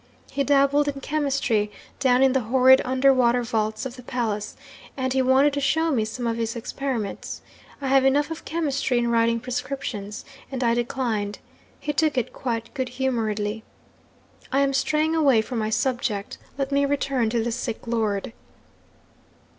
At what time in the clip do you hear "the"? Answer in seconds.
2.33-2.39, 3.97-4.01, 17.43-17.51